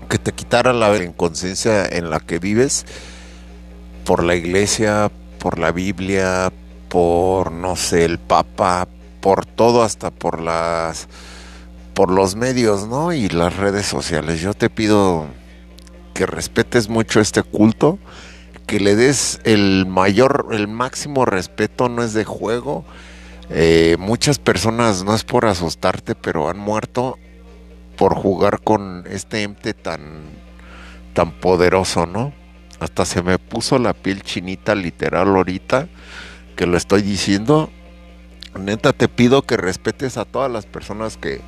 [0.08, 2.86] que te quitara la inconsciencia en la que vives
[4.06, 6.50] por la iglesia, por la Biblia,
[6.88, 8.88] por no sé, el Papa,
[9.20, 11.08] por todo hasta por las
[11.92, 13.12] por los medios, ¿no?
[13.12, 14.40] Y las redes sociales.
[14.40, 15.26] Yo te pido
[16.14, 17.98] que respetes mucho este culto,
[18.66, 22.84] que le des el mayor, el máximo respeto, no es de juego.
[23.50, 27.18] Eh, muchas personas, no es por asustarte, pero han muerto
[27.96, 30.22] por jugar con este ente tan,
[31.12, 32.32] tan poderoso, ¿no?
[32.78, 35.88] Hasta se me puso la piel chinita literal ahorita
[36.56, 37.70] que lo estoy diciendo.
[38.58, 41.40] Neta, te pido que respetes a todas las personas que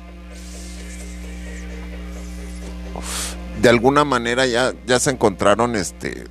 [3.63, 6.25] de alguna manera ya, ya se encontraron este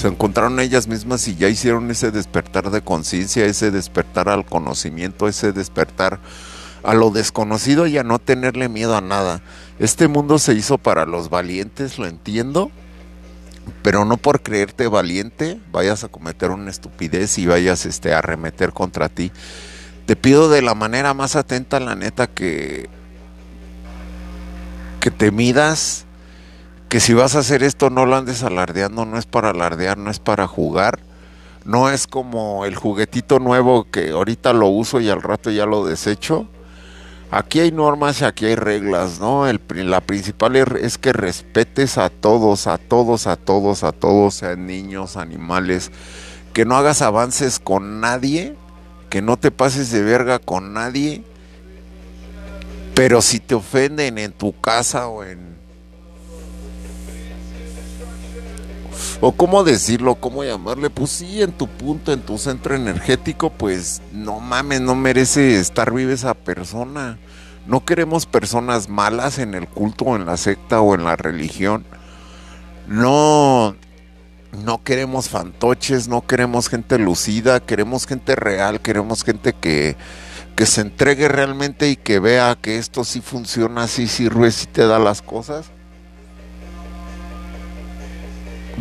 [0.00, 5.26] se encontraron ellas mismas y ya hicieron ese despertar de conciencia, ese despertar al conocimiento,
[5.26, 6.20] ese despertar
[6.84, 9.42] a lo desconocido y a no tenerle miedo a nada.
[9.80, 12.70] Este mundo se hizo para los valientes, lo entiendo,
[13.82, 18.72] pero no por creerte valiente vayas a cometer una estupidez y vayas este, a arremeter
[18.72, 19.32] contra ti.
[20.04, 22.88] Te pido de la manera más atenta, la neta, que,
[25.06, 26.04] que te midas,
[26.88, 30.10] que si vas a hacer esto no lo andes alardeando, no es para alardear, no
[30.10, 30.98] es para jugar,
[31.64, 35.86] no es como el juguetito nuevo que ahorita lo uso y al rato ya lo
[35.86, 36.48] desecho.
[37.30, 39.44] Aquí hay normas y aquí hay reglas, ¿no?
[39.46, 45.16] La principal es que respetes a todos, a todos, a todos, a todos, sean niños,
[45.16, 45.92] animales,
[46.52, 48.56] que no hagas avances con nadie,
[49.08, 51.22] que no te pases de verga con nadie,
[52.96, 55.54] pero si te ofenden en tu casa o en
[59.20, 64.00] o cómo decirlo, cómo llamarle, pues sí, en tu punto, en tu centro energético, pues
[64.12, 67.18] no mames, no merece estar viva esa persona.
[67.66, 71.84] No queremos personas malas en el culto, en la secta o en la religión.
[72.88, 73.76] No,
[74.64, 79.96] no queremos fantoches, no queremos gente lucida, queremos gente real, queremos gente que,
[80.56, 84.86] que se entregue realmente y que vea que esto sí funciona, sí sirve, sí te
[84.86, 85.66] da las cosas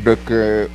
[0.03, 0.67] de que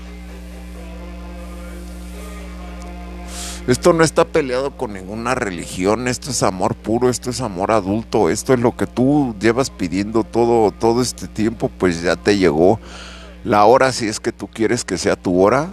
[3.66, 8.28] esto no está peleado con ninguna religión, esto es amor puro, esto es amor adulto,
[8.28, 12.78] esto es lo que tú llevas pidiendo todo, todo este tiempo, pues ya te llegó
[13.44, 15.70] la hora si es que tú quieres que sea tu hora.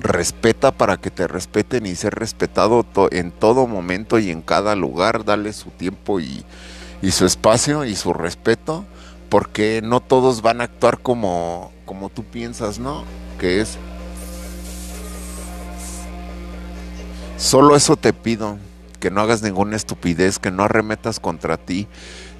[0.00, 5.24] Respeta para que te respeten y ser respetado en todo momento y en cada lugar,
[5.24, 6.44] dale su tiempo y,
[7.00, 8.84] y su espacio y su respeto,
[9.28, 13.04] porque no todos van a actuar como, como tú piensas, ¿no?
[13.38, 13.78] Que es...
[17.36, 18.58] Solo eso te pido,
[19.00, 21.88] que no hagas ninguna estupidez, que no arremetas contra ti,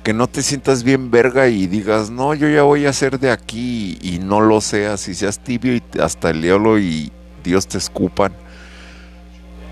[0.04, 3.30] que no te sientas bien verga y digas, no, yo ya voy a ser de
[3.30, 7.10] aquí y no lo seas, y seas tibio y hasta el diablo y
[7.44, 8.32] Dios te escupan.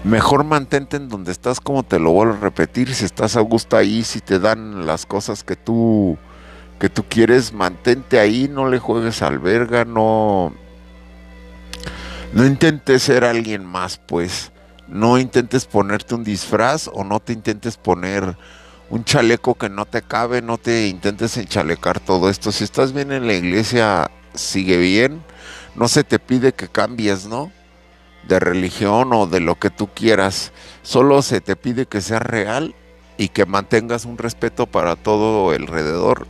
[0.05, 3.77] Mejor mantente en donde estás, como te lo vuelvo a repetir, si estás a gusto
[3.77, 6.19] ahí, si te dan las cosas que tú
[6.79, 10.53] que tú quieres, mantente ahí, no le juegues al verga, no,
[12.33, 14.51] no intentes ser alguien más, pues.
[14.89, 18.37] No intentes ponerte un disfraz o no te intentes poner
[18.91, 22.51] un chaleco que no te cabe, no te intentes enchalecar todo esto.
[22.51, 25.23] Si estás bien en la iglesia, sigue bien.
[25.77, 27.53] No se te pide que cambies, ¿no?
[28.29, 30.53] De religión o de lo que tú quieras.
[30.83, 32.75] Solo se te pide que seas real
[33.19, 36.27] y que mantengas un respeto para todo alrededor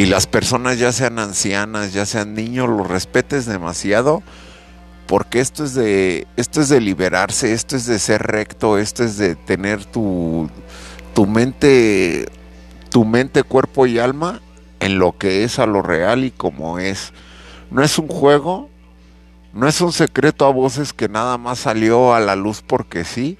[0.00, 4.22] y las personas ya sean ancianas, ya sean niños, los respetes demasiado,
[5.06, 9.18] porque esto es de esto es de liberarse, esto es de ser recto, esto es
[9.18, 10.48] de tener tu
[11.12, 12.26] tu mente
[12.88, 14.40] tu mente, cuerpo y alma
[14.80, 17.12] en lo que es a lo real y como es.
[17.70, 18.70] No es un juego,
[19.52, 23.38] no es un secreto a voces que nada más salió a la luz porque sí.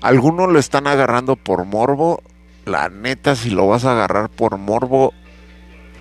[0.00, 2.22] Algunos lo están agarrando por morbo.
[2.64, 5.14] La neta, si lo vas a agarrar por morbo,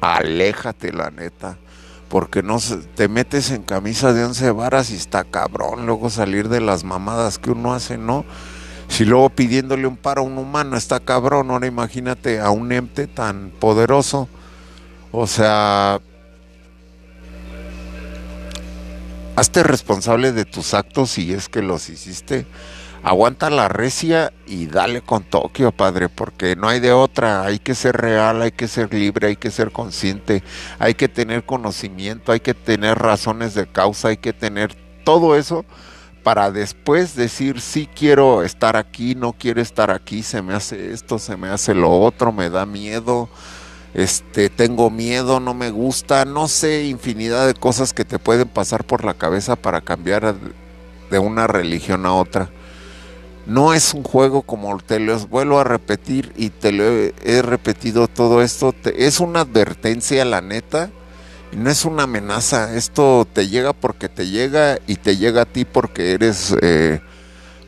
[0.01, 1.57] aléjate la neta.
[2.09, 2.57] Porque no
[2.95, 7.37] te metes en camisa de once varas y está cabrón luego salir de las mamadas
[7.37, 8.25] que uno hace, ¿no?
[8.89, 13.07] Si luego pidiéndole un paro a un humano está cabrón, ahora imagínate a un ente
[13.07, 14.27] tan poderoso.
[15.13, 16.01] O sea,
[19.41, 22.45] hazte responsable de tus actos si es que los hiciste.
[23.01, 27.43] Aguanta la recia y dale con Tokio, padre, porque no hay de otra.
[27.43, 30.43] Hay que ser real, hay que ser libre, hay que ser consciente,
[30.77, 35.65] hay que tener conocimiento, hay que tener razones de causa, hay que tener todo eso
[36.21, 41.17] para después decir sí quiero estar aquí, no quiero estar aquí, se me hace esto,
[41.17, 43.27] se me hace lo otro, me da miedo,
[43.93, 48.83] este, tengo miedo, no me gusta, no sé, infinidad de cosas que te pueden pasar
[48.83, 50.35] por la cabeza para cambiar
[51.09, 52.49] de una religión a otra.
[53.45, 58.07] No es un juego como te lo vuelvo a repetir y te lo he, repetido
[58.07, 60.89] todo esto, es una advertencia la neta
[61.55, 65.65] no es una amenaza, esto te llega porque te llega y te llega a ti
[65.65, 66.55] porque eres...
[66.61, 67.01] Eh,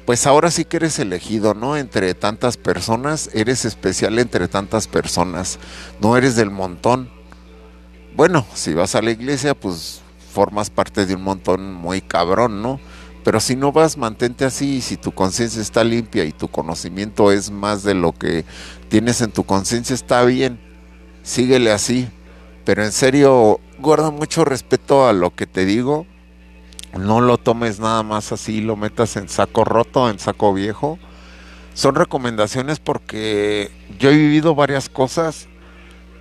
[0.06, 1.78] pues ahora sí que eres elegido, ¿no?
[1.78, 5.60] Entre tantas personas, eres especial entre tantas personas,
[6.02, 7.10] no eres del montón.
[8.16, 10.02] Bueno, si vas a la iglesia, pues
[10.34, 12.80] formas parte de un montón muy cabrón, ¿no?
[13.24, 17.32] Pero si no vas, mantente así, y si tu conciencia está limpia y tu conocimiento
[17.32, 18.44] es más de lo que
[18.90, 20.60] tienes en tu conciencia, está bien,
[21.24, 22.10] síguele así.
[22.66, 26.06] Pero en serio, guarda mucho respeto a lo que te digo,
[26.94, 31.00] no lo tomes nada más así, lo metas en saco roto, en saco viejo.
[31.74, 35.48] Son recomendaciones porque yo he vivido varias cosas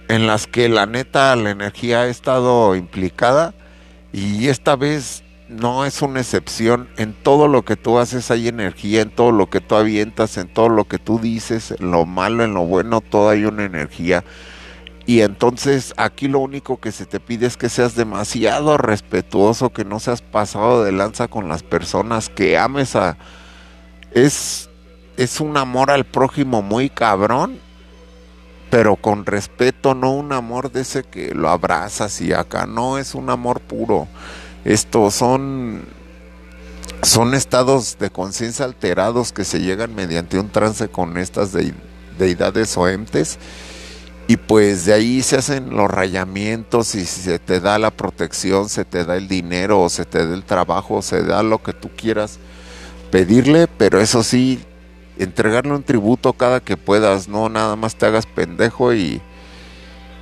[0.08, 3.54] en las que la neta la energía ha estado implicada
[4.12, 6.88] y esta vez no es una excepción.
[6.96, 10.48] En todo lo que tú haces hay energía, en todo lo que tú avientas, en
[10.48, 14.24] todo lo que tú dices, en lo malo, en lo bueno, todo hay una energía.
[15.04, 19.84] Y entonces aquí lo único que se te pide es que seas demasiado respetuoso, que
[19.84, 23.16] no seas pasado de lanza con las personas, que ames a...
[24.12, 24.70] Es,
[25.16, 27.58] es un amor al prójimo muy cabrón,
[28.70, 33.14] pero con respeto, no un amor de ese que lo abrazas y acá, no es
[33.14, 34.06] un amor puro.
[34.64, 35.82] Estos son,
[37.02, 41.50] son estados de conciencia alterados que se llegan mediante un trance con estas
[42.18, 43.38] deidades o entes
[44.32, 48.86] y pues de ahí se hacen los rayamientos y se te da la protección, se
[48.86, 51.90] te da el dinero o se te da el trabajo, se da lo que tú
[51.94, 52.38] quieras
[53.10, 54.64] pedirle, pero eso sí,
[55.18, 59.20] entregarle un tributo cada que puedas, no nada más te hagas pendejo y,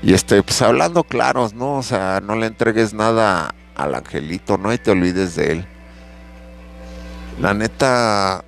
[0.03, 1.77] y este, pues hablando claros, ¿no?
[1.77, 5.67] O sea, no le entregues nada al angelito, no y te olvides de él.
[7.41, 8.45] La neta,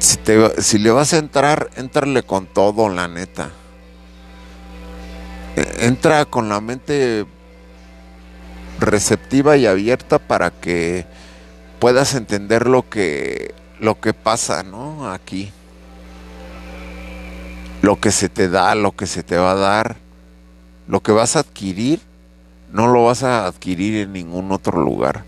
[0.00, 0.18] si,
[0.58, 3.52] si le vas a entrar, entrarle con todo, la neta
[5.56, 7.26] entra con la mente
[8.80, 11.06] receptiva y abierta para que
[11.78, 15.10] puedas entender lo que lo que pasa, ¿no?
[15.10, 15.52] Aquí.
[17.82, 19.96] Lo que se te da, lo que se te va a dar,
[20.88, 22.00] lo que vas a adquirir,
[22.72, 25.24] no lo vas a adquirir en ningún otro lugar.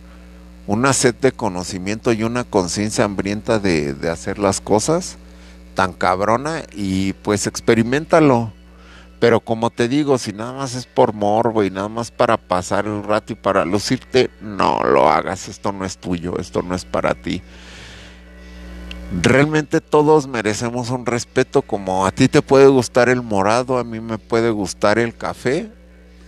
[0.67, 5.19] Una sed de conocimiento y una conciencia hambrienta de, de hacer las cosas
[5.75, 8.53] tan cabrona y pues experimentalo
[9.19, 12.87] pero como te digo, si nada más es por morbo y nada más para pasar
[12.87, 16.85] el rato y para lucirte, no lo hagas, esto no es tuyo, esto no es
[16.85, 17.43] para ti.
[19.23, 24.01] Realmente todos merecemos un respeto como a ti te puede gustar el morado, a mí
[24.01, 25.71] me puede gustar el café,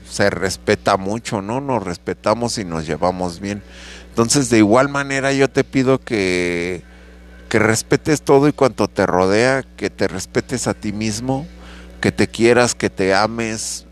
[0.09, 1.61] se respeta mucho, ¿no?
[1.61, 3.63] Nos respetamos y nos llevamos bien.
[4.09, 6.83] Entonces, de igual manera yo te pido que
[7.49, 11.47] que respetes todo y cuanto te rodea, que te respetes a ti mismo,
[12.01, 13.87] que te quieras, que te ames,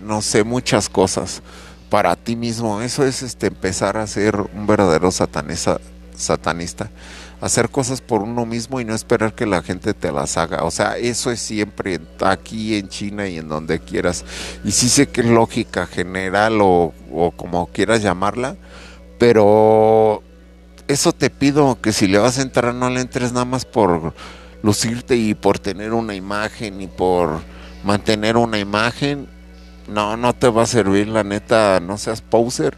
[0.00, 1.42] no sé, muchas cosas
[1.88, 2.80] para ti mismo.
[2.80, 5.80] Eso es este empezar a ser un verdadero satanista,
[6.16, 6.90] satanista,
[7.40, 10.64] hacer cosas por uno mismo y no esperar que la gente te las haga.
[10.64, 14.24] O sea, eso es siempre aquí en China y en donde quieras.
[14.64, 18.56] Y sí sé que es lógica general o, o como quieras llamarla,
[19.18, 20.22] pero
[20.88, 24.14] eso te pido que si le vas a entrar no le entres nada más por
[24.62, 27.40] lucirte y por tener una imagen y por
[27.84, 29.28] mantener una imagen,
[29.88, 32.76] no, no te va a servir, la neta, no seas poser,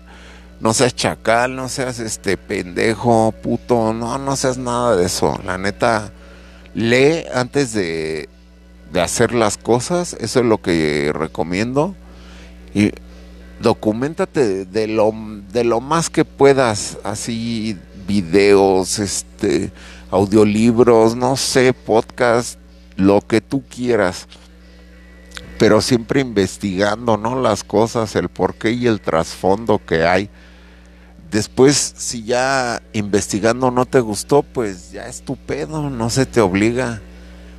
[0.61, 5.59] no seas chacal, no seas este pendejo, puto, no, no seas nada de eso, la
[5.59, 6.13] neta,
[6.75, 8.29] lee antes de,
[8.93, 11.95] de hacer las cosas, eso es lo que recomiendo,
[12.75, 12.93] y
[13.61, 15.13] documentate de lo,
[15.53, 17.77] de lo más que puedas, así
[18.07, 19.71] videos, este,
[20.11, 22.59] audiolibros, no sé, podcast,
[22.97, 24.27] lo que tú quieras,
[25.59, 27.41] pero siempre investigando, ¿no?
[27.41, 30.31] Las cosas, el porqué y el trasfondo que hay.
[31.31, 36.41] Después, si ya investigando no te gustó, pues ya es tu pedo, no se te
[36.41, 37.01] obliga.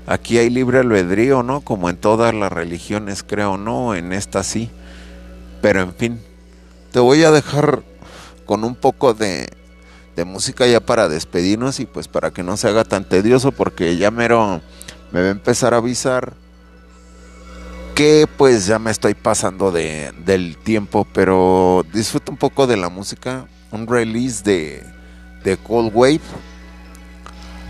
[0.07, 1.61] Aquí hay libre albedrío, ¿no?
[1.61, 3.95] Como en todas las religiones, creo, ¿no?
[3.95, 4.69] En esta sí.
[5.61, 6.21] Pero en fin,
[6.91, 7.83] te voy a dejar
[8.45, 9.47] con un poco de,
[10.15, 13.97] de música ya para despedirnos y pues para que no se haga tan tedioso porque
[13.97, 14.61] ya mero
[15.11, 16.33] me va a empezar a avisar
[17.95, 22.89] que pues ya me estoy pasando de, del tiempo, pero disfruto un poco de la
[22.89, 24.83] música, un release de,
[25.43, 26.21] de Cold Wave.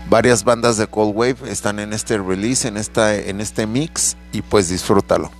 [0.08, 4.42] Varias bandas de Cold Wave están en este release, en, esta, en este mix y
[4.42, 5.30] pues disfrútalo.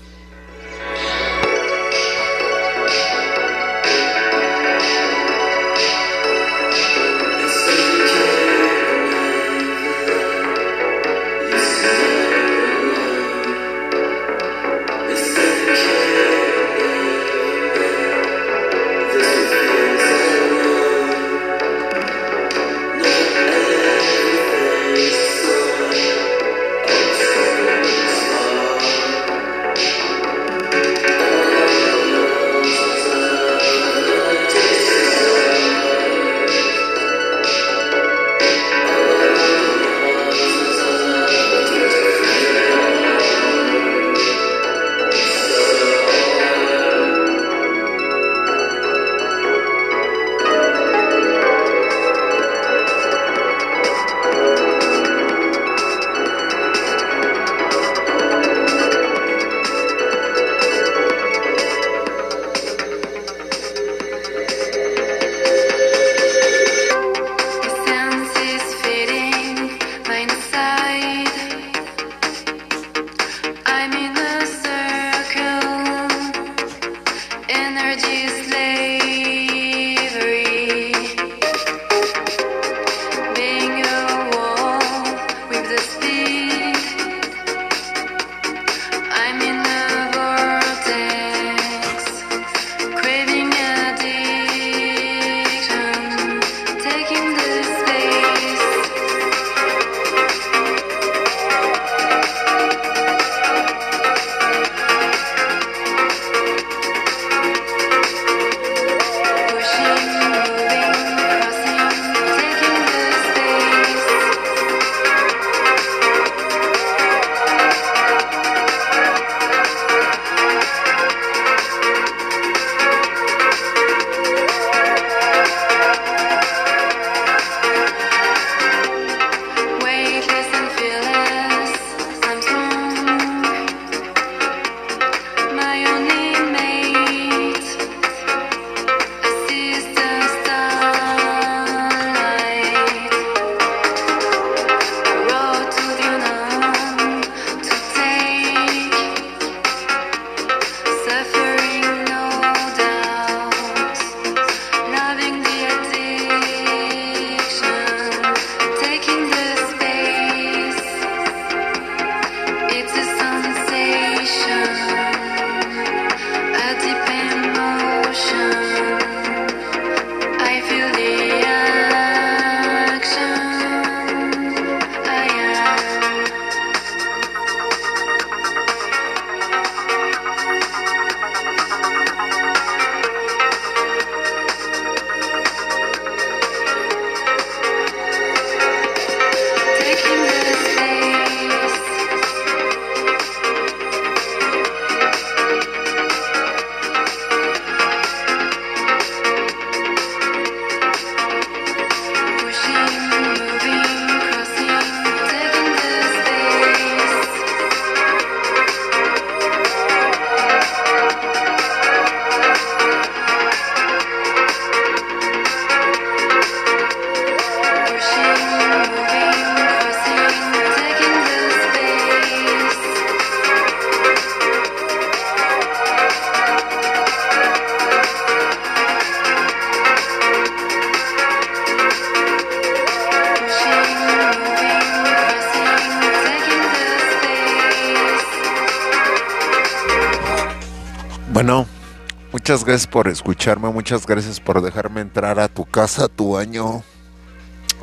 [242.32, 246.82] Muchas gracias por escucharme, muchas gracias por dejarme entrar a tu casa, a tu año,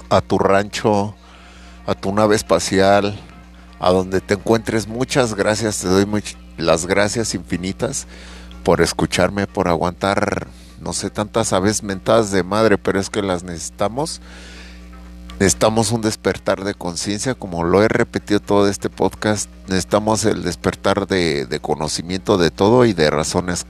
[0.10, 1.16] a tu rancho,
[1.86, 3.20] a tu nave espacial,
[3.80, 4.88] a donde te encuentres.
[4.88, 6.08] Muchas gracias, te doy
[6.58, 8.08] las gracias infinitas
[8.64, 10.48] por escucharme, por aguantar,
[10.80, 14.22] no sé, tantas aves mentadas de madre, pero es que las necesitamos.
[15.40, 19.50] Necesitamos un despertar de conciencia, como lo he repetido todo este podcast.
[19.70, 23.66] Necesitamos el despertar de, conocimiento de todo y de razones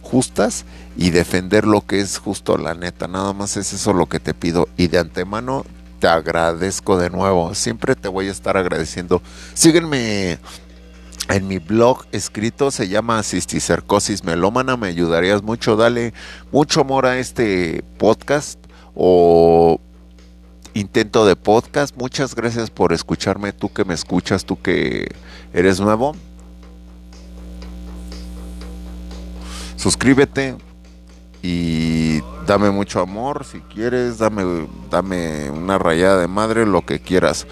[0.00, 0.64] justas
[0.96, 3.06] y defender lo que es justo la neta.
[3.06, 4.66] Nada más es eso lo que te pido.
[4.78, 5.66] Y de antemano
[5.98, 7.54] te agradezco de nuevo.
[7.54, 9.20] Siempre te voy a estar agradeciendo.
[9.52, 10.38] Sígueme
[11.28, 14.78] en mi blog escrito, se llama Cisticercosis Melómana.
[14.78, 15.76] Me ayudarías mucho.
[15.76, 16.14] Dale
[16.50, 18.58] mucho amor a este podcast
[18.94, 19.78] o
[20.74, 21.96] intento de podcast.
[21.96, 23.52] Muchas gracias por escucharme.
[23.52, 25.08] Tú que me escuchas, tú que
[25.52, 26.14] eres nuevo.
[29.76, 30.56] Suscríbete
[31.42, 37.46] y dame mucho amor si quieres, dame, dame una rayada de madre, lo que quieras,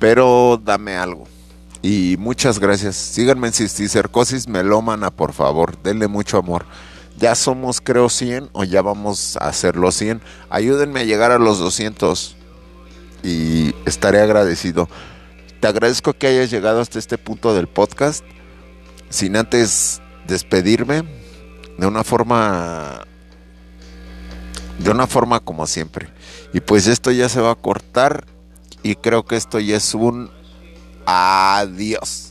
[0.00, 1.28] pero dame algo.
[1.80, 2.96] Y muchas gracias.
[2.96, 5.80] Síganme en Cisticercosis Melómana, por favor.
[5.82, 6.66] Denle mucho amor.
[7.16, 10.20] Ya somos, creo, 100 o ya vamos a hacer los 100.
[10.50, 12.37] Ayúdenme a llegar a los 200
[13.22, 14.88] y estaré agradecido.
[15.60, 18.24] Te agradezco que hayas llegado hasta este punto del podcast.
[19.10, 21.02] Sin antes despedirme
[21.78, 23.06] de una forma
[24.78, 26.08] de una forma como siempre.
[26.52, 28.24] Y pues esto ya se va a cortar
[28.82, 30.30] y creo que esto ya es un
[31.06, 32.27] adiós.